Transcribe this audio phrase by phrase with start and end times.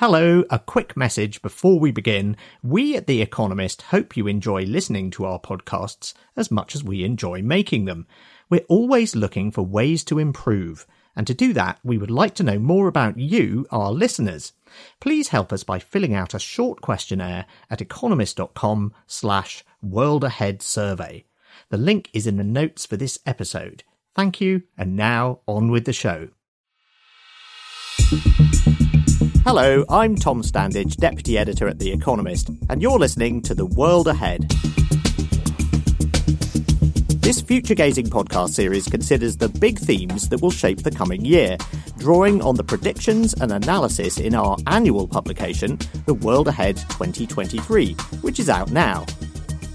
[0.00, 2.34] Hello, a quick message before we begin.
[2.62, 7.04] We at The Economist hope you enjoy listening to our podcasts as much as we
[7.04, 8.06] enjoy making them.
[8.48, 12.42] We're always looking for ways to improve, and to do that, we would like to
[12.42, 14.54] know more about you, our listeners.
[15.00, 21.26] Please help us by filling out a short questionnaire at economist.com slash world ahead survey.
[21.68, 23.84] The link is in the notes for this episode.
[24.16, 26.30] Thank you, and now on with the show.
[29.42, 34.06] Hello, I'm Tom Standage, Deputy Editor at The Economist, and you're listening to The World
[34.06, 34.42] Ahead.
[37.22, 41.56] This future gazing podcast series considers the big themes that will shape the coming year,
[41.96, 48.38] drawing on the predictions and analysis in our annual publication, The World Ahead 2023, which
[48.38, 49.06] is out now.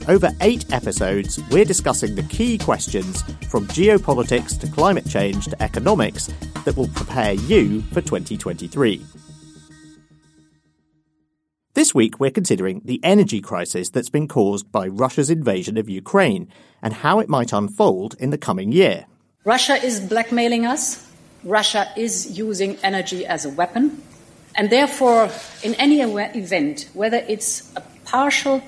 [0.08, 6.28] Over eight episodes, we're discussing the key questions from geopolitics to climate change to economics
[6.66, 9.04] that will prepare you for 2023.
[11.96, 16.50] Week, we're considering the energy crisis that's been caused by Russia's invasion of Ukraine
[16.82, 19.06] and how it might unfold in the coming year.
[19.46, 21.10] Russia is blackmailing us.
[21.46, 24.04] Russia is using energy as a weapon.
[24.56, 25.30] And therefore,
[25.64, 28.62] in any event, whether it's a partial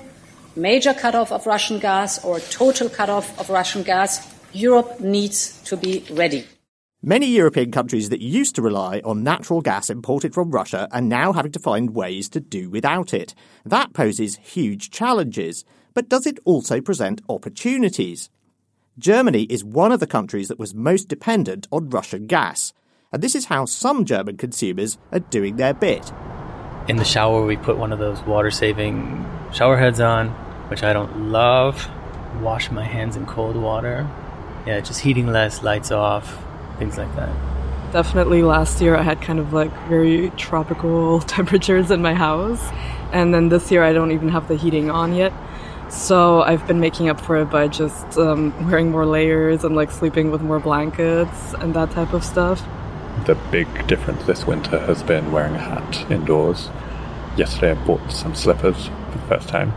[0.56, 5.76] major cutoff of Russian gas or a total cutoff of Russian gas, Europe needs to
[5.76, 6.46] be ready.
[7.02, 11.32] Many European countries that used to rely on natural gas imported from Russia are now
[11.32, 13.36] having to find ways to do without it.
[13.64, 18.30] That poses huge challenges, but does it also present opportunities?
[18.98, 22.72] Germany is one of the countries that was most dependent on Russian gas,
[23.12, 26.12] and this is how some German consumers are doing their bit.
[26.88, 30.30] In the shower, we put one of those water saving shower heads on,
[30.68, 31.88] which I don't love.
[32.40, 34.10] Wash my hands in cold water.
[34.66, 36.44] Yeah, just heating less, lights off,
[36.78, 37.30] things like that.
[37.92, 42.62] Definitely last year I had kind of like very tropical temperatures in my house.
[43.12, 45.32] And then this year I don't even have the heating on yet.
[45.90, 49.90] So I've been making up for it by just um, wearing more layers and like
[49.90, 52.62] sleeping with more blankets and that type of stuff.
[53.24, 56.68] The big difference this winter has been wearing a hat indoors.
[57.36, 59.72] Yesterday I bought some slippers for the first time.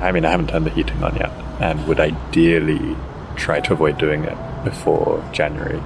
[0.00, 1.30] I mean, I haven't turned the heating on yet
[1.60, 2.96] and would ideally
[3.36, 5.80] try to avoid doing it before January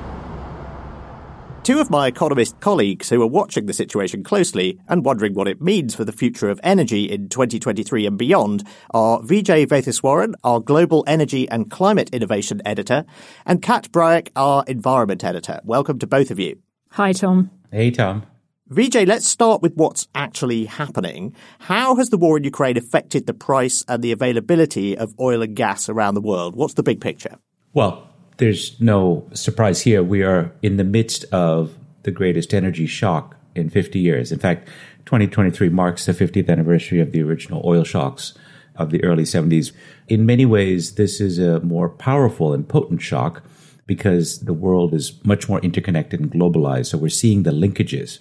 [1.68, 5.60] Two of my economist colleagues who are watching the situation closely and wondering what it
[5.60, 11.04] means for the future of energy in 2023 and beyond are Vijay Vaitheeswaran, our Global
[11.06, 13.04] Energy and Climate Innovation Editor,
[13.44, 15.60] and Kat Brahic, our Environment Editor.
[15.62, 16.58] Welcome to both of you.
[16.92, 17.50] Hi, Tom.
[17.70, 18.24] Hey, Tom.
[18.70, 21.34] Vijay, let's start with what's actually happening.
[21.58, 25.54] How has the war in Ukraine affected the price and the availability of oil and
[25.54, 26.56] gas around the world?
[26.56, 27.36] What's the big picture?
[27.74, 28.07] Well,
[28.38, 30.02] there's no surprise here.
[30.02, 34.32] We are in the midst of the greatest energy shock in 50 years.
[34.32, 34.68] In fact,
[35.06, 38.34] 2023 marks the 50th anniversary of the original oil shocks
[38.76, 39.72] of the early 70s.
[40.06, 43.42] In many ways, this is a more powerful and potent shock
[43.86, 46.86] because the world is much more interconnected and globalized.
[46.86, 48.20] So we're seeing the linkages.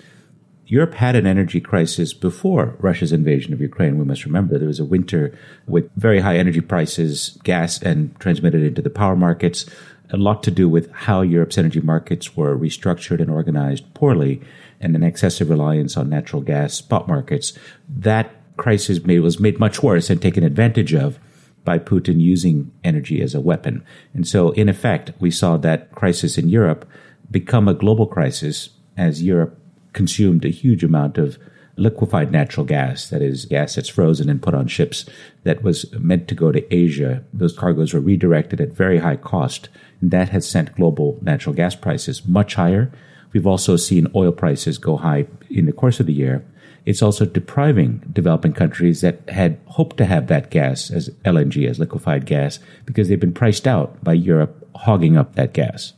[0.66, 3.98] Europe had an energy crisis before Russia's invasion of Ukraine.
[3.98, 8.64] We must remember there was a winter with very high energy prices, gas, and transmitted
[8.64, 9.66] into the power markets
[10.10, 14.42] a lot to do with how Europe's energy markets were restructured and organized poorly
[14.80, 17.54] and an excessive reliance on natural gas spot markets.
[17.90, 21.20] That crisis made, was made much worse and taken advantage of
[21.64, 23.84] by Putin using energy as a weapon.
[24.14, 26.88] And so, in effect, we saw that crisis in Europe
[27.30, 29.60] become a global crisis as Europe
[29.92, 31.38] consumed a huge amount of
[31.78, 35.06] liquefied natural gas, that is, gas that's frozen and put on ships
[35.44, 37.24] that was meant to go to Asia.
[37.32, 39.70] Those cargoes were redirected at very high cost
[40.02, 42.92] and that has sent global natural gas prices much higher.
[43.34, 46.46] We've also seen oil prices go high in the course of the year.
[46.86, 51.80] It's also depriving developing countries that had hoped to have that gas as LNG, as
[51.80, 55.94] liquefied gas, because they've been priced out by Europe hogging up that gas.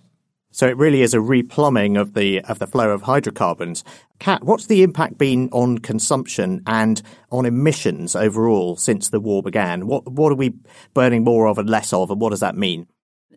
[0.52, 3.84] So it really is a replumbing of the of the flow of hydrocarbons.
[4.20, 7.02] Kat, what's the impact been on consumption and
[7.32, 9.86] on emissions overall since the war began?
[9.86, 10.56] What what are we
[10.94, 12.88] burning more of and less of, and what does that mean?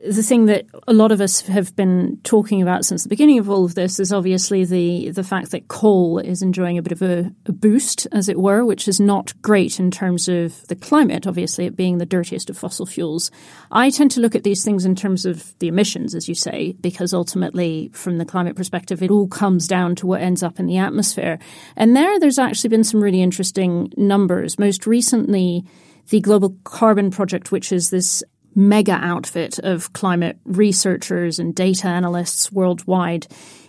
[0.04, 3.48] The thing that a lot of us have been talking about since the beginning of
[3.48, 7.02] all of this is obviously the the fact that coal is enjoying a bit of
[7.02, 11.26] a, a, boost, as it were, which is not great in terms of the climate.
[11.26, 13.30] Obviously, it being the dirtiest of fossil fuels.
[13.70, 16.72] I tend to look at these things in terms of the emissions, as you say,
[16.80, 20.66] because ultimately, from the climate perspective, it all comes down to what ends up in
[20.66, 21.38] the atmosphere.
[21.76, 24.58] And there, there's actually been some really interesting numbers.
[24.58, 25.64] Most recently
[26.08, 28.22] the Global Carbon Project, which is this
[28.54, 33.26] mega outfit of climate researchers and data analysts worldwide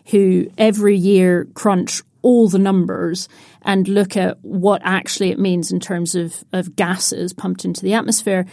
[0.07, 3.27] who every year crunch all the numbers
[3.61, 7.93] and look at what actually it means in terms of, of gases pumped into the
[7.93, 8.45] atmosphere,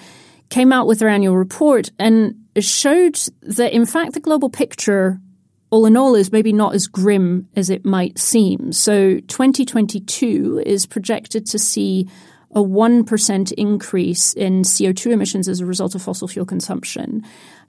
[0.49, 5.21] came out with their annual report and showed that, in fact, the global picture
[5.71, 8.73] all in all is maybe not as grim as it might seem.
[8.73, 12.09] So 2022 is projected to see
[12.55, 17.25] a 1% increase in CO2 emissions as a result of fossil fuel consumption.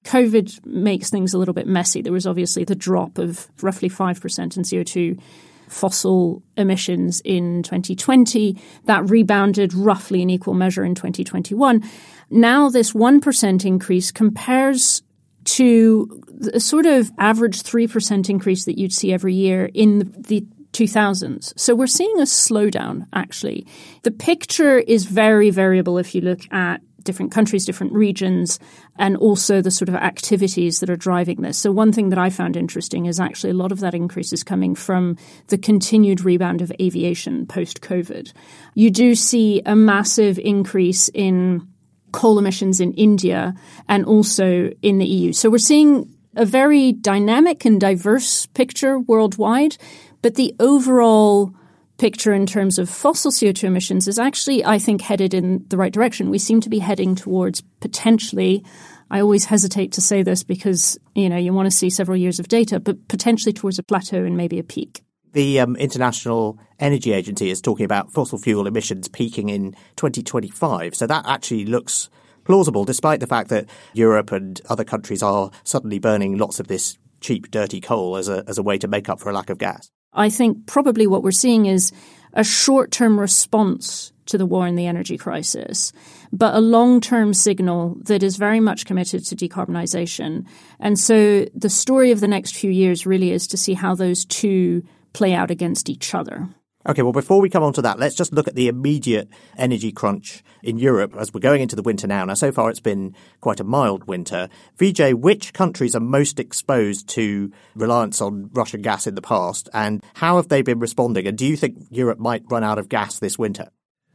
[0.05, 2.01] COVID makes things a little bit messy.
[2.01, 5.19] There was obviously the drop of roughly 5% in CO2
[5.67, 8.57] fossil emissions in 2020.
[8.85, 11.83] That rebounded roughly in equal measure in 2021.
[12.29, 15.03] Now, this 1% increase compares
[15.43, 16.23] to
[16.53, 21.53] a sort of average 3% increase that you'd see every year in the 2000s.
[21.57, 23.65] So we're seeing a slowdown, actually.
[24.03, 28.59] The picture is very variable if you look at different countries, different regions,
[28.97, 31.57] and also the sort of activities that are driving this.
[31.57, 34.43] So one thing that I found interesting is actually a lot of that increase is
[34.43, 38.31] coming from the continued rebound of aviation post COVID.
[38.75, 41.67] You do see a massive increase in
[42.11, 43.55] coal emissions in India
[43.87, 45.33] and also in the EU.
[45.33, 49.77] So we're seeing a very dynamic and diverse picture worldwide,
[50.21, 51.53] but the overall
[51.97, 55.93] picture in terms of fossil CO2 emissions is actually, I think, headed in the right
[55.93, 56.31] direction.
[56.31, 58.65] We seem to be heading towards potentially,
[59.11, 62.39] I always hesitate to say this because, you know, you want to see several years
[62.39, 65.03] of data, but potentially towards a plateau and maybe a peak.
[65.33, 70.95] The um, International Energy Agency is talking about fossil fuel emissions peaking in 2025.
[70.95, 72.09] So that actually looks
[72.45, 76.97] plausible, despite the fact that Europe and other countries are suddenly burning lots of this
[77.21, 79.59] cheap, dirty coal as a, as a way to make up for a lack of
[79.59, 79.91] gas.
[80.13, 81.91] I think probably what we're seeing is
[82.33, 85.91] a short term response to the war and the energy crisis,
[86.31, 90.45] but a long term signal that is very much committed to decarbonisation.
[90.79, 94.25] And so the story of the next few years really is to see how those
[94.25, 96.47] two play out against each other.
[96.87, 99.91] Okay, well, before we come on to that, let's just look at the immediate energy
[99.91, 102.25] crunch in Europe as we're going into the winter now.
[102.25, 104.49] Now, so far it's been quite a mild winter.
[104.79, 110.03] Vijay, which countries are most exposed to reliance on Russian gas in the past, and
[110.15, 111.27] how have they been responding?
[111.27, 113.69] And do you think Europe might run out of gas this winter?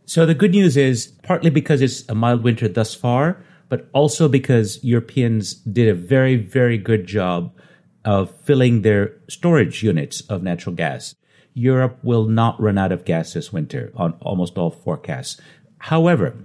[0.04, 4.28] So the good news is partly because it's a mild winter thus far, but also
[4.28, 7.52] because Europeans did a very, very good job
[8.04, 11.14] of filling their storage units of natural gas.
[11.56, 15.40] Europe will not run out of gas this winter on almost all forecasts.
[15.78, 16.36] However,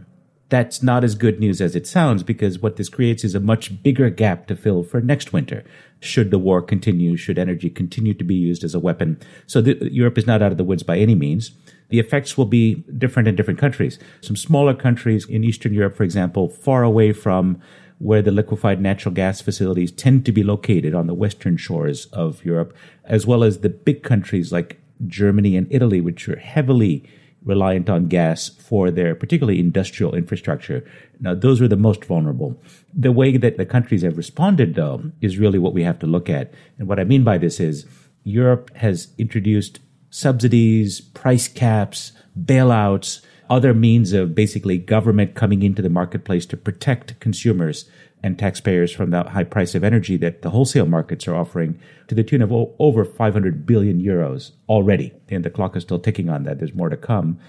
[0.48, 3.84] that's not as good news as it sounds because what this creates is a much
[3.84, 5.66] bigger gap to fill for next winter.
[6.00, 9.20] Should the war continue, should energy continue to be used as a weapon.
[9.48, 11.52] So the, Europe is not out of the woods by any means.
[11.90, 14.00] The effects will be different in different countries.
[14.22, 17.62] Some smaller countries in Eastern Europe, for example, far away from
[18.00, 22.46] where the liquefied natural gas facilities tend to be located on the western shores of
[22.46, 22.74] Europe,
[23.04, 27.04] as well as the big countries like Germany and Italy, which are heavily
[27.44, 30.86] reliant on gas for their particularly industrial infrastructure.
[31.20, 32.62] Now, those are the most vulnerable.
[32.94, 36.30] The way that the countries have responded, though, is really what we have to look
[36.30, 36.54] at.
[36.78, 37.86] And what I mean by this is
[38.24, 39.80] Europe has introduced
[40.12, 47.20] subsidies, price caps, bailouts, other means of basically government coming into the marketplace to protect
[47.20, 47.90] consumers
[48.24, 52.16] and taxpayers from the high price of energy that the wholesale markets are offering to
[52.16, 55.14] the tune of over 500 billion euros already.
[55.30, 56.60] And the clock is still ticking on that.
[56.60, 57.40] There's more to come.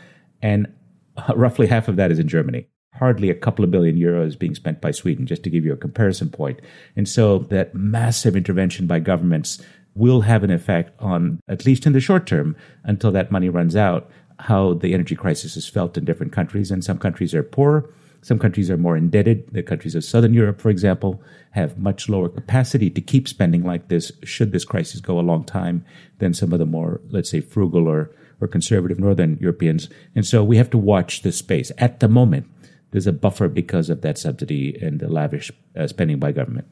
[0.40, 0.72] And
[1.16, 2.68] uh, roughly half of that is in Germany.
[2.94, 5.78] Hardly a couple of billion euros being spent by Sweden, just to give you a
[5.78, 6.60] comparison point.
[6.94, 9.62] And so that massive intervention by governments
[9.94, 13.76] will have an effect on, at least in the short term, until that money runs
[13.76, 16.70] out, how the energy crisis is felt in different countries.
[16.70, 17.92] And some countries are poorer
[18.22, 19.52] some countries are more indebted.
[19.52, 23.88] The countries of Southern Europe, for example, have much lower capacity to keep spending like
[23.88, 25.84] this should this crisis go a long time
[26.18, 28.10] than some of the more, let's say, frugal or,
[28.40, 29.88] or conservative Northern Europeans.
[30.14, 31.72] And so we have to watch this space.
[31.78, 32.46] At the moment,
[32.92, 36.68] there's a buffer because of that subsidy and the lavish uh, spending by government.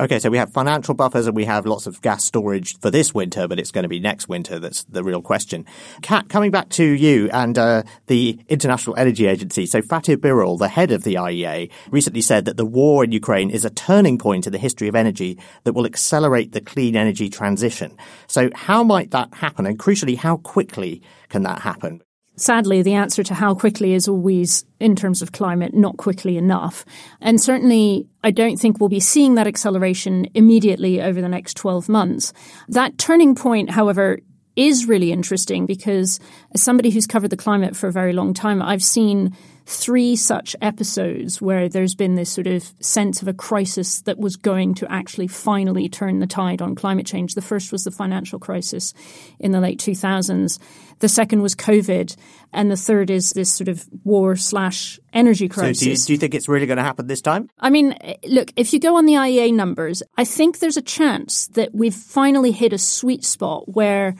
[0.00, 3.14] Okay, so we have financial buffers and we have lots of gas storage for this
[3.14, 5.64] winter, but it's going to be next winter that's the real question.
[6.02, 9.66] Kat, coming back to you and uh, the International Energy Agency.
[9.66, 13.50] So Fatih Birol, the head of the IEA, recently said that the war in Ukraine
[13.50, 17.30] is a turning point in the history of energy that will accelerate the clean energy
[17.30, 17.96] transition.
[18.26, 19.64] So how might that happen?
[19.64, 22.02] And crucially, how quickly can that happen?
[22.36, 26.84] Sadly, the answer to how quickly is always, in terms of climate, not quickly enough.
[27.20, 31.88] And certainly, I don't think we'll be seeing that acceleration immediately over the next 12
[31.88, 32.32] months.
[32.68, 34.18] That turning point, however,
[34.56, 36.20] is really interesting because
[36.54, 39.36] as somebody who's covered the climate for a very long time, I've seen
[39.66, 44.36] three such episodes where there's been this sort of sense of a crisis that was
[44.36, 47.34] going to actually finally turn the tide on climate change.
[47.34, 48.92] The first was the financial crisis
[49.38, 50.58] in the late 2000s.
[50.98, 52.16] The second was COVID.
[52.52, 55.78] And the third is this sort of war slash energy crisis.
[55.78, 57.48] So do you, do you think it's really going to happen this time?
[57.58, 61.48] I mean, look, if you go on the IEA numbers, I think there's a chance
[61.48, 64.14] that we've finally hit a sweet spot where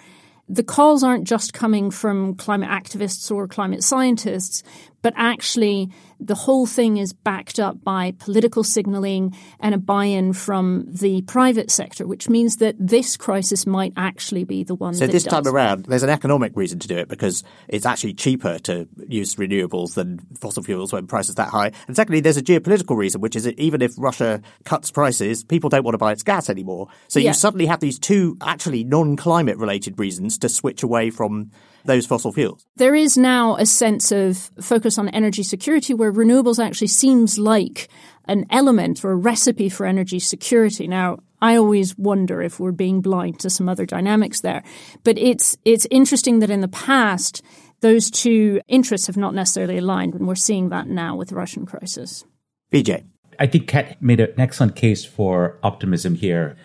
[0.48, 4.62] the calls aren't just coming from climate activists or climate scientists,
[5.04, 10.86] but actually the whole thing is backed up by political signaling and a buy-in from
[10.88, 14.94] the private sector, which means that this crisis might actually be the one.
[14.94, 15.44] So this does.
[15.44, 19.34] time around, there's an economic reason to do it because it's actually cheaper to use
[19.34, 21.72] renewables than fossil fuels when prices that high.
[21.86, 25.68] And secondly, there's a geopolitical reason, which is that even if Russia cuts prices, people
[25.68, 26.88] don't want to buy its gas anymore.
[27.08, 27.30] So Yeah.
[27.30, 31.50] you suddenly have these two actually non-climate related reasons to switch away from
[31.84, 32.66] those fossil fuels.
[32.76, 37.88] There is now a sense of focus on energy security where renewables actually seems like
[38.26, 40.88] an element or a recipe for energy security.
[40.88, 44.62] Now, I always wonder if we're being blind to some other dynamics there.
[45.02, 47.42] But it's it's interesting that in the past
[47.80, 51.66] those two interests have not necessarily aligned and we're seeing that now with the Russian
[51.66, 52.24] crisis.
[52.72, 53.04] Vijay.
[53.38, 56.56] I think Kat made an excellent case for optimism here.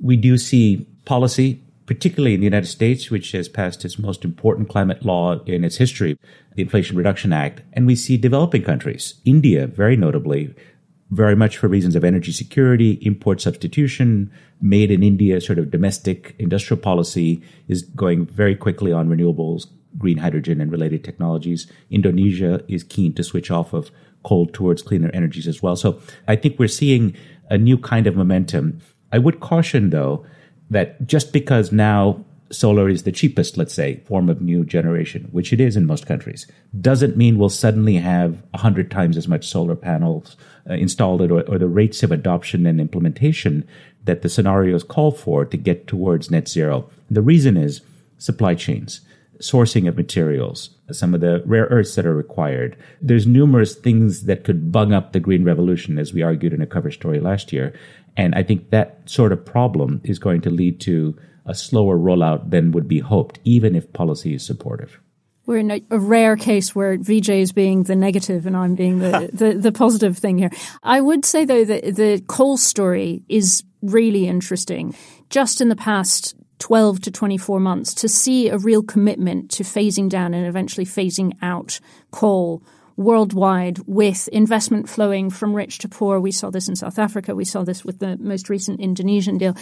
[0.00, 4.68] We do see policy, particularly in the United States, which has passed its most important
[4.68, 6.16] climate law in its history,
[6.54, 7.62] the Inflation Reduction Act.
[7.72, 10.54] And we see developing countries, India, very notably,
[11.10, 14.30] very much for reasons of energy security, import substitution,
[14.60, 19.66] made in India sort of domestic industrial policy is going very quickly on renewables,
[19.98, 21.66] green hydrogen, and related technologies.
[21.90, 23.90] Indonesia is keen to switch off of
[24.22, 25.74] coal towards cleaner energies as well.
[25.74, 27.16] So I think we're seeing
[27.48, 28.78] a new kind of momentum.
[29.10, 30.24] I would caution, though,
[30.70, 35.52] that just because now solar is the cheapest, let's say, form of new generation, which
[35.52, 36.46] it is in most countries,
[36.80, 40.36] doesn't mean we'll suddenly have 100 times as much solar panels
[40.68, 43.66] uh, installed or, or the rates of adoption and implementation
[44.04, 46.88] that the scenarios call for to get towards net zero.
[47.10, 47.82] The reason is
[48.18, 49.00] supply chains,
[49.40, 52.76] sourcing of materials, some of the rare earths that are required.
[53.00, 56.66] There's numerous things that could bung up the green revolution, as we argued in a
[56.66, 57.72] cover story last year.
[58.16, 62.50] And I think that sort of problem is going to lead to a slower rollout
[62.50, 65.00] than would be hoped, even if policy is supportive.
[65.46, 68.98] We're in a, a rare case where Vijay is being the negative and I'm being
[68.98, 70.50] the, the, the positive thing here.
[70.82, 74.94] I would say though that the coal story is really interesting.
[75.28, 80.08] Just in the past 12 to 24 months to see a real commitment to phasing
[80.08, 82.62] down and eventually phasing out coal
[83.00, 86.20] worldwide with investment flowing from rich to poor.
[86.20, 87.34] We saw this in South Africa.
[87.34, 89.56] We saw this with the most recent Indonesian deal.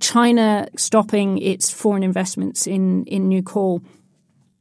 [0.00, 3.82] China stopping its foreign investments in, in new coal.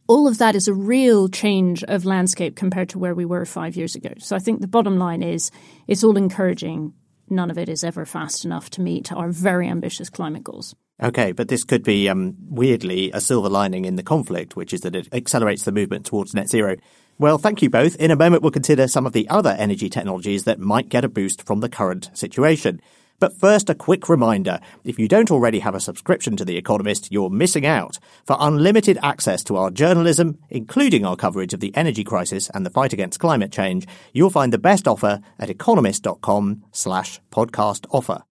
[0.08, 3.78] All of that is a real change of landscape compared to where we were five
[3.78, 4.12] years ago.
[4.20, 5.50] So I think the bottom line is
[5.88, 6.94] it's all encouraging.
[7.30, 10.76] None of it is ever fast enough to meet our very ambitious climate goals.
[11.02, 14.82] Okay, but this could be um, weirdly a silver lining in the conflict, which is
[14.82, 16.76] that it accelerates the movement towards net zero.
[17.20, 17.96] Well, thank you both.
[17.96, 21.10] In a moment, we'll consider some of the other energy technologies that might get a
[21.10, 22.80] boost from the current situation.
[23.20, 24.60] But first, a quick reminder.
[24.84, 27.98] If you don't already have a subscription to The Economist, you're missing out.
[28.28, 32.70] For unlimited access to our journalism, including our coverage of the energy crisis and the
[32.70, 38.22] fight against climate change, you'll find the best offer at economist.com slash podcast offer.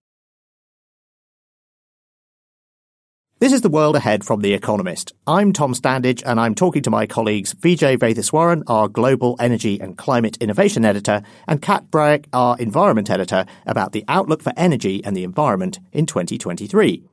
[3.38, 5.12] This is the world ahead from The Economist.
[5.26, 9.98] I'm Tom Standage, and I'm talking to my colleagues Vijay Vaitheeswaran, our Global Energy and
[9.98, 15.14] Climate Innovation Editor, and Kat Brahic, our Environment Editor, about the outlook for energy and
[15.14, 17.04] the environment in 2023.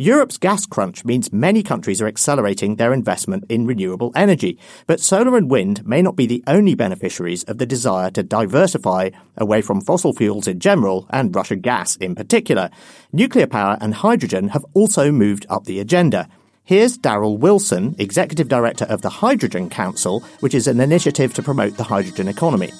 [0.00, 5.36] Europe's gas crunch means many countries are accelerating their investment in renewable energy, but solar
[5.36, 9.80] and wind may not be the only beneficiaries of the desire to diversify away from
[9.80, 12.70] fossil fuels in general and Russian gas in particular.
[13.12, 16.28] Nuclear power and hydrogen have also moved up the agenda.
[16.62, 21.76] Here's Daryl Wilson, Executive Director of the Hydrogen Council, which is an initiative to promote
[21.76, 22.70] the hydrogen economy.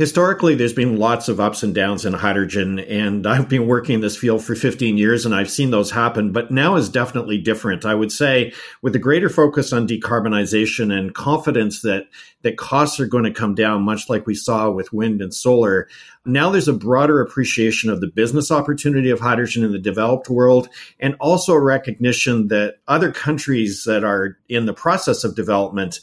[0.00, 4.00] Historically, there's been lots of ups and downs in hydrogen, and I've been working in
[4.00, 7.84] this field for 15 years and I've seen those happen, but now is definitely different.
[7.84, 12.06] I would say with a greater focus on decarbonization and confidence that,
[12.40, 15.86] that costs are going to come down, much like we saw with wind and solar,
[16.24, 20.70] now there's a broader appreciation of the business opportunity of hydrogen in the developed world
[20.98, 26.00] and also a recognition that other countries that are in the process of development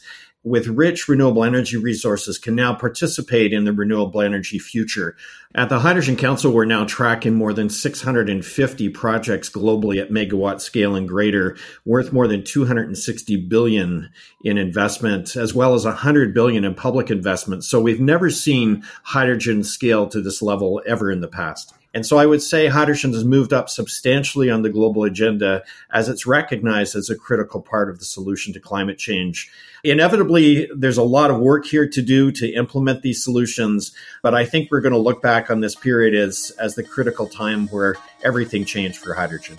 [0.48, 5.16] with rich renewable energy resources can now participate in the renewable energy future.
[5.54, 10.94] At the Hydrogen Council, we're now tracking more than 650 projects globally at megawatt scale
[10.94, 14.10] and greater, worth more than 260 billion
[14.42, 17.64] in investment, as well as 100 billion in public investment.
[17.64, 21.74] So we've never seen hydrogen scale to this level ever in the past.
[21.94, 26.08] And so I would say hydrogen has moved up substantially on the global agenda as
[26.08, 29.50] it's recognized as a critical part of the solution to climate change.
[29.82, 33.92] Inevitably, there's a lot of work here to do to implement these solutions,
[34.22, 37.26] but I think we're going to look back on this period as, as the critical
[37.26, 39.56] time where everything changed for hydrogen.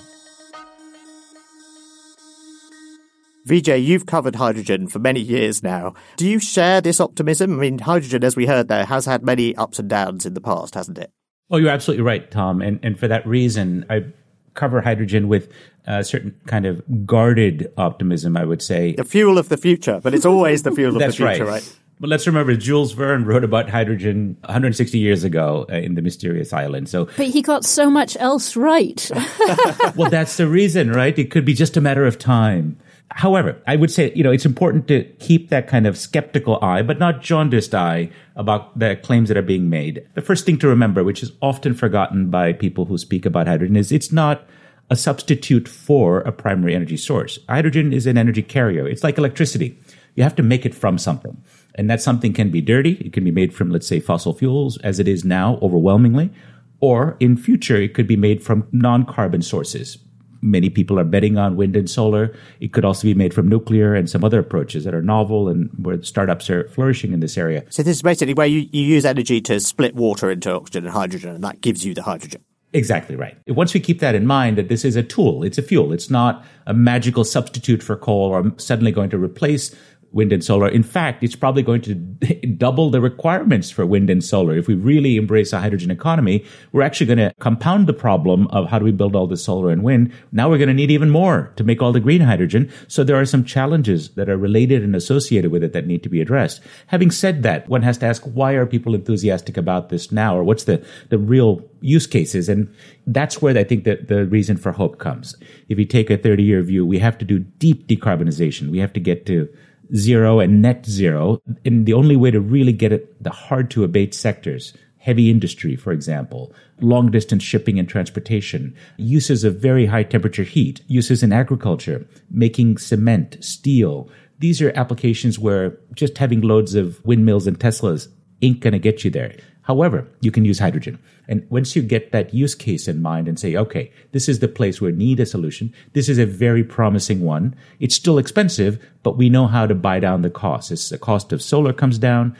[3.48, 5.95] Vijay, you've covered hydrogen for many years now.
[6.17, 7.57] Do you share this optimism?
[7.57, 10.41] I mean, hydrogen, as we heard there, has had many ups and downs in the
[10.41, 11.12] past, hasn't it?
[11.51, 12.62] Oh, you're absolutely right, Tom.
[12.62, 14.06] And and for that reason, I
[14.53, 15.51] cover hydrogen with
[15.86, 18.94] a certain kind of guarded optimism, I would say.
[18.94, 21.41] The fuel of the future, but it's always the fuel of the future, right?
[21.41, 21.75] right?
[22.00, 26.53] But let's remember, Jules Verne wrote about hydrogen 160 years ago uh, in the mysterious
[26.53, 26.88] island.
[26.88, 29.12] So, but he got so much else right.
[29.98, 31.18] well, that's the reason, right?
[31.18, 32.77] It could be just a matter of time.
[33.11, 36.83] However, I would say, you know, it's important to keep that kind of skeptical eye,
[36.83, 40.07] but not jaundiced eye about the claims that are being made.
[40.13, 43.75] The first thing to remember, which is often forgotten by people who speak about hydrogen,
[43.75, 44.47] is it's not
[44.91, 47.39] a substitute for a primary energy source.
[47.47, 48.87] Hydrogen is an energy carrier.
[48.87, 49.77] It's like electricity.
[50.15, 51.41] You have to make it from something.
[51.75, 52.93] And that something can be dirty.
[52.93, 56.31] It can be made from, let's say, fossil fuels, as it is now overwhelmingly.
[56.79, 59.97] Or in future, it could be made from non-carbon sources,
[60.41, 62.34] many people are betting on wind and solar.
[62.60, 65.69] It could also be made from nuclear and some other approaches that are novel and
[65.77, 67.65] where startups are flourishing in this area.
[67.69, 70.93] So this is basically where you, you use energy to split water into oxygen and
[70.93, 72.43] hydrogen, and that gives you the hydrogen.
[72.72, 73.36] Exactly right.
[73.48, 75.91] Once we keep that in mind, that this is a tool, it's a fuel.
[75.91, 79.75] It's not a magical substitute for coal or suddenly going to replace
[80.11, 80.67] wind and solar.
[80.67, 81.95] In fact, it's probably going to
[82.57, 84.57] double the requirements for wind and solar.
[84.57, 88.67] If we really embrace a hydrogen economy, we're actually going to compound the problem of
[88.67, 90.11] how do we build all the solar and wind.
[90.31, 92.71] Now we're going to need even more to make all the green hydrogen.
[92.87, 96.09] So there are some challenges that are related and associated with it that need to
[96.09, 96.61] be addressed.
[96.87, 100.35] Having said that, one has to ask, why are people enthusiastic about this now?
[100.35, 102.49] Or what's the, the real use cases?
[102.49, 102.73] And
[103.05, 105.35] that's where I think that the reason for hope comes.
[105.67, 108.69] If you take a 30 year view, we have to do deep decarbonization.
[108.69, 109.49] We have to get to
[109.96, 111.41] zero and net zero.
[111.65, 115.75] And the only way to really get at the hard to abate sectors, heavy industry,
[115.75, 121.33] for example, long distance shipping and transportation, uses of very high temperature heat, uses in
[121.33, 124.09] agriculture, making cement, steel.
[124.40, 128.07] These are applications where just having loads of windmills and Teslas
[128.42, 129.35] ain't going to get you there.
[129.70, 130.98] However, you can use hydrogen.
[131.27, 134.48] And once you get that use case in mind and say, okay, this is the
[134.48, 135.72] place where we need a solution.
[135.94, 137.55] This is a very promising one.
[137.79, 140.72] It's still expensive, but we know how to buy down the cost.
[140.72, 142.36] As the cost of solar comes down,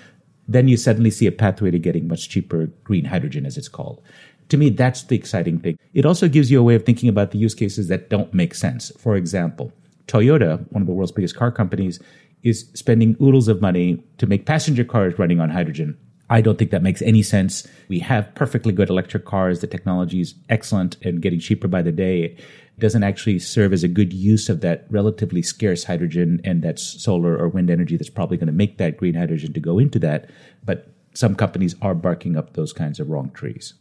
[0.48, 4.02] then you suddenly see a pathway to getting much cheaper green hydrogen, as it's called.
[4.48, 5.78] To me, that's the exciting thing.
[5.94, 8.56] It also gives you a way of thinking about the use cases that don't make
[8.56, 8.92] sense.
[8.98, 9.72] For example,
[10.08, 12.00] Toyota, one of the world's biggest car companies,
[12.42, 15.96] is spending oodles of money to make passenger cars running on hydrogen
[16.30, 17.68] I don't think that makes any sense.
[17.88, 19.62] We have perfectly good electric cars.
[19.62, 22.24] The technology is excellent and getting cheaper by the day.
[22.24, 22.40] It
[22.78, 27.36] doesn't actually serve as a good use of that relatively scarce hydrogen and that solar
[27.38, 30.30] or wind energy that's probably going to make that green hydrogen to go into that.
[30.64, 33.74] But some companies are barking up those kinds of wrong trees.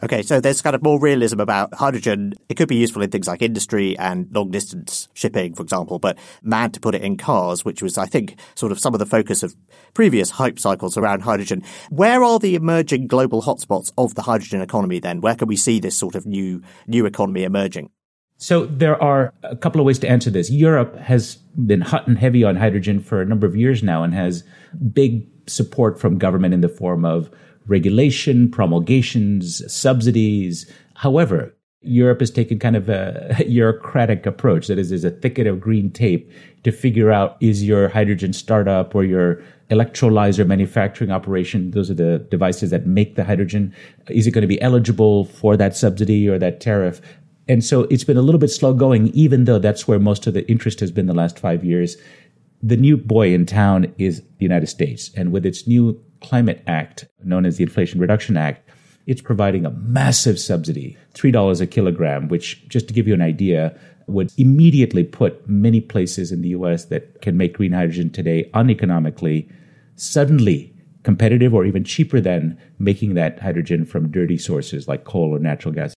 [0.00, 2.34] Okay, so there's kind of more realism about hydrogen.
[2.48, 6.16] It could be useful in things like industry and long distance shipping, for example, but
[6.40, 9.06] mad to put it in cars, which was, I think, sort of some of the
[9.06, 9.56] focus of
[9.94, 11.64] previous hype cycles around hydrogen.
[11.90, 15.20] Where are the emerging global hotspots of the hydrogen economy then?
[15.20, 17.90] Where can we see this sort of new, new economy emerging?
[18.36, 20.48] So there are a couple of ways to answer this.
[20.48, 24.14] Europe has been hot and heavy on hydrogen for a number of years now and
[24.14, 24.44] has
[24.92, 27.30] big support from government in the form of
[27.68, 30.70] regulation, promulgations, subsidies.
[30.94, 34.66] However, Europe has taken kind of a bureaucratic approach.
[34.66, 36.30] That is, there's a thicket of green tape
[36.64, 42.18] to figure out is your hydrogen startup or your electrolyzer manufacturing operation, those are the
[42.30, 43.74] devices that make the hydrogen,
[44.08, 47.00] is it going to be eligible for that subsidy or that tariff?
[47.48, 50.34] And so it's been a little bit slow going, even though that's where most of
[50.34, 51.96] the interest has been the last five years.
[52.62, 55.10] The new boy in town is the United States.
[55.14, 58.68] And with its new Climate Act, known as the Inflation Reduction Act,
[59.06, 63.78] it's providing a massive subsidy, $3 a kilogram, which, just to give you an idea,
[64.06, 69.48] would immediately put many places in the US that can make green hydrogen today uneconomically,
[69.96, 75.38] suddenly competitive or even cheaper than making that hydrogen from dirty sources like coal or
[75.38, 75.94] natural gas.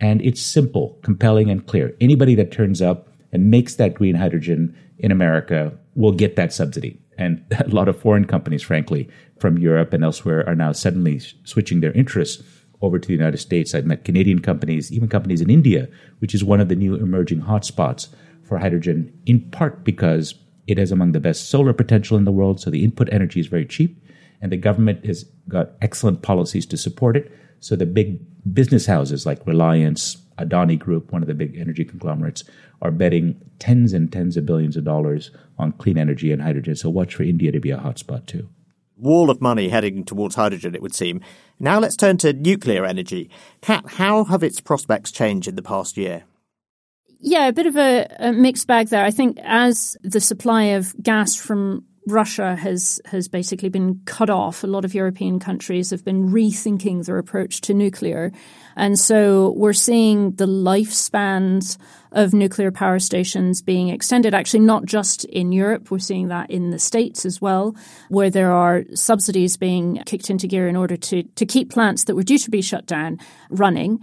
[0.00, 1.94] And it's simple, compelling, and clear.
[2.00, 7.00] Anybody that turns up and makes that green hydrogen in America will get that subsidy
[7.18, 9.08] And a lot of foreign companies, frankly,
[9.40, 12.42] from Europe and elsewhere are now suddenly switching their interests
[12.80, 13.74] over to the United States.
[13.74, 15.88] I've met Canadian companies, even companies in India,
[16.20, 18.08] which is one of the new emerging hotspots
[18.44, 20.34] for hydrogen, in part because
[20.66, 22.60] it has among the best solar potential in the world.
[22.60, 24.02] So the input energy is very cheap,
[24.40, 27.32] and the government has got excellent policies to support it.
[27.60, 28.20] So the big
[28.54, 32.44] business houses like Reliance, Adani Group, one of the big energy conglomerates,
[32.80, 36.76] are betting tens and tens of billions of dollars on clean energy and hydrogen.
[36.76, 38.48] So watch for India to be a hotspot too.
[38.98, 41.20] Wall of money heading towards hydrogen, it would seem.
[41.58, 43.30] Now let's turn to nuclear energy.
[43.60, 46.24] Kat, how have its prospects changed in the past year?
[47.20, 49.04] Yeah, a bit of a, a, mixed bag there.
[49.04, 54.64] I think as the supply of gas from Russia has has basically been cut off.
[54.64, 58.32] A lot of European countries have been rethinking their approach to nuclear.
[58.76, 61.76] And so we're seeing the lifespans
[62.12, 66.70] of nuclear power stations being extended, actually not just in Europe, we're seeing that in
[66.70, 67.76] the States as well,
[68.08, 72.14] where there are subsidies being kicked into gear in order to, to keep plants that
[72.14, 73.18] were due to be shut down
[73.50, 74.00] running.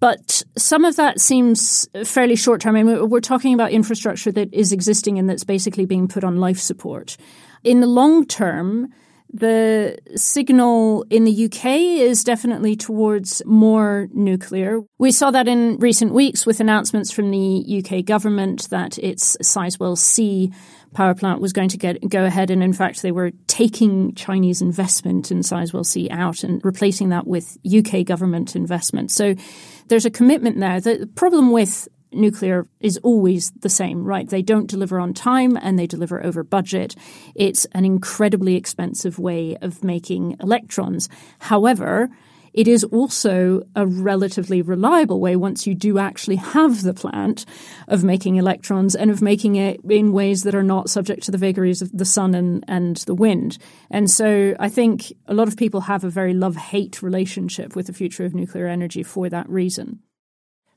[0.00, 2.74] But some of that seems fairly short term.
[2.76, 6.38] I mean, we're talking about infrastructure that is existing and that's basically being put on
[6.38, 7.18] life support.
[7.62, 8.88] In the long term,
[9.32, 11.66] the signal in the UK
[12.00, 14.80] is definitely towards more nuclear.
[14.98, 19.96] We saw that in recent weeks with announcements from the UK government that its Sizewell
[19.96, 20.52] C
[20.94, 24.60] power plant was going to get go ahead, and in fact, they were taking Chinese
[24.60, 29.12] investment in Sizewell C out and replacing that with UK government investment.
[29.12, 29.36] So
[29.90, 30.80] there's a commitment there.
[30.80, 34.28] The problem with nuclear is always the same, right?
[34.28, 36.94] They don't deliver on time and they deliver over budget.
[37.34, 41.08] It's an incredibly expensive way of making electrons.
[41.40, 42.08] However,
[42.52, 47.44] it is also a relatively reliable way once you do actually have the plant
[47.88, 51.38] of making electrons and of making it in ways that are not subject to the
[51.38, 53.58] vagaries of the sun and, and the wind.
[53.90, 57.86] And so I think a lot of people have a very love hate relationship with
[57.86, 60.00] the future of nuclear energy for that reason.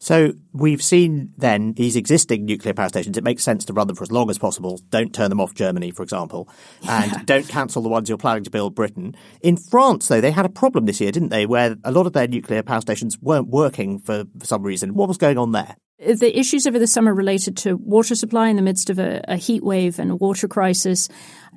[0.04, 3.18] So we've seen then these existing nuclear power stations.
[3.18, 4.82] It makes sense to run them for as long as possible.
[4.90, 6.50] Don't turn them off Germany, for example,
[6.86, 7.22] and yeah.
[7.26, 9.16] don't cancel the ones you're planning to build Britain.
[9.40, 12.12] In France, though, they had a problem this year, didn't they, where a lot of
[12.12, 14.94] their nuclear power stations weren't working for, for some reason.
[14.94, 15.78] What was going on there?
[16.00, 19.38] The issues over the summer related to water supply in the midst of a, a
[19.38, 21.08] heat wave and a water crisis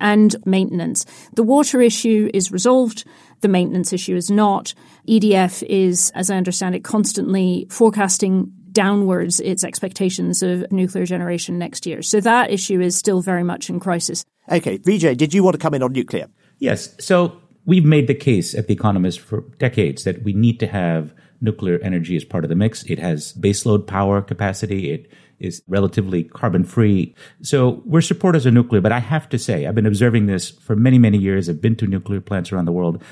[0.00, 1.04] and maintenance.
[1.34, 3.04] The water issue is resolved.
[3.40, 4.74] The maintenance issue is not.
[5.08, 11.86] EDF is, as I understand it, constantly forecasting downwards its expectations of nuclear generation next
[11.86, 12.02] year.
[12.02, 14.24] So that issue is still very much in crisis.
[14.50, 16.28] Okay, Vijay, did you want to come in on nuclear?
[16.58, 16.94] Yes.
[17.02, 21.14] So we've made the case at The Economist for decades that we need to have
[21.40, 22.82] nuclear energy as part of the mix.
[22.84, 24.90] It has baseload power capacity.
[24.90, 27.14] It is relatively carbon free.
[27.42, 30.76] So we're supporters of nuclear, but I have to say, I've been observing this for
[30.76, 31.48] many, many years.
[31.48, 33.02] I've been to nuclear plants around the world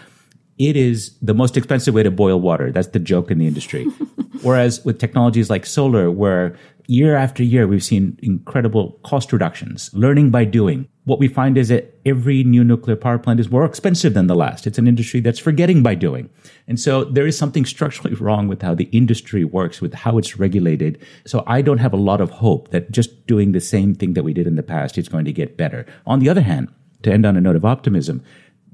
[0.59, 2.71] it is the most expensive way to boil water.
[2.71, 3.85] That's the joke in the industry.
[4.43, 10.31] Whereas with technologies like solar, where year after year we've seen incredible cost reductions, learning
[10.31, 14.15] by doing, what we find is that every new nuclear power plant is more expensive
[14.15, 14.67] than the last.
[14.67, 16.31] It's an industry that's forgetting by doing.
[16.67, 20.39] And so there is something structurally wrong with how the industry works, with how it's
[20.39, 21.03] regulated.
[21.27, 24.25] So I don't have a lot of hope that just doing the same thing that
[24.25, 25.85] we did in the past is going to get better.
[26.07, 26.69] On the other hand,
[27.03, 28.23] to end on a note of optimism,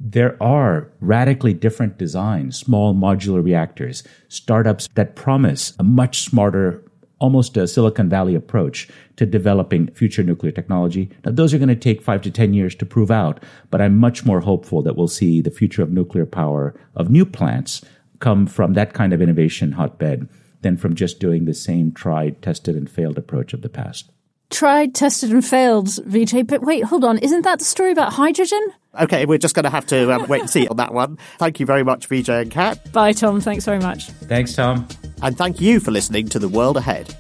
[0.01, 6.83] there are radically different designs, small modular reactors, startups that promise a much smarter,
[7.19, 11.11] almost a Silicon Valley approach to developing future nuclear technology.
[11.23, 13.99] Now, those are going to take five to 10 years to prove out, but I'm
[13.99, 17.83] much more hopeful that we'll see the future of nuclear power of new plants
[18.21, 20.29] come from that kind of innovation hotbed
[20.63, 24.11] than from just doing the same tried, tested, and failed approach of the past
[24.51, 26.47] tried, tested, and failed, Vijay.
[26.47, 27.19] But wait, hold on.
[27.19, 28.61] Isn't that the story about hydrogen?
[29.01, 31.17] Okay, we're just going to have to um, wait and see on that one.
[31.39, 32.93] Thank you very much, Vijay and Kat.
[32.93, 33.41] Bye, Tom.
[33.41, 34.11] Thanks very much.
[34.11, 34.87] Thanks, Tom.
[35.23, 37.15] And thank you for listening to The World Ahead.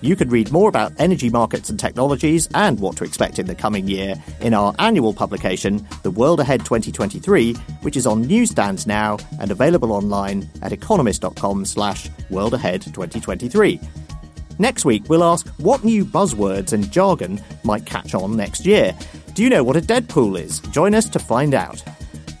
[0.00, 3.54] You can read more about energy markets and technologies and what to expect in the
[3.56, 9.18] coming year in our annual publication, The World Ahead 2023, which is on newsstands now
[9.40, 13.80] and available online at economist.com slash world ahead 2023.
[14.60, 18.96] Next week, we'll ask what new buzzwords and jargon might catch on next year.
[19.34, 20.58] Do you know what a Deadpool is?
[20.72, 21.82] Join us to find out.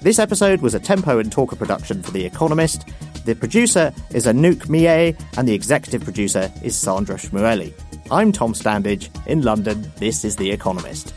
[0.02, 2.88] This episode was a Tempo and Talker production for The Economist.
[3.24, 7.72] The producer is Anouk Mie, and the executive producer is Sandra Schmueli.
[8.10, 9.92] I'm Tom Standage in London.
[9.98, 11.14] This is The Economist.